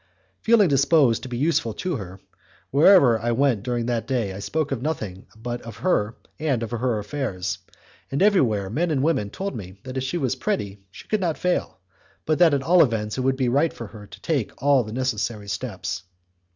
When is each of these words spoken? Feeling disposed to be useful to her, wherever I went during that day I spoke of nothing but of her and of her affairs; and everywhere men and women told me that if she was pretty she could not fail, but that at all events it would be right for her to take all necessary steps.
Feeling 0.41 0.67
disposed 0.67 1.21
to 1.21 1.29
be 1.29 1.37
useful 1.37 1.75
to 1.75 1.97
her, 1.97 2.19
wherever 2.71 3.19
I 3.19 3.33
went 3.33 3.61
during 3.61 3.85
that 3.85 4.07
day 4.07 4.33
I 4.33 4.39
spoke 4.39 4.71
of 4.71 4.81
nothing 4.81 5.27
but 5.37 5.61
of 5.61 5.77
her 5.85 6.15
and 6.39 6.63
of 6.63 6.71
her 6.71 6.97
affairs; 6.97 7.59
and 8.09 8.19
everywhere 8.23 8.71
men 8.71 8.89
and 8.89 9.03
women 9.03 9.29
told 9.29 9.55
me 9.55 9.79
that 9.83 9.97
if 9.97 10.03
she 10.03 10.17
was 10.17 10.35
pretty 10.35 10.79
she 10.89 11.07
could 11.07 11.21
not 11.21 11.37
fail, 11.37 11.77
but 12.25 12.39
that 12.39 12.55
at 12.55 12.63
all 12.63 12.81
events 12.83 13.19
it 13.19 13.21
would 13.21 13.37
be 13.37 13.47
right 13.47 13.71
for 13.71 13.85
her 13.85 14.07
to 14.07 14.21
take 14.21 14.59
all 14.59 14.83
necessary 14.85 15.47
steps. 15.47 16.01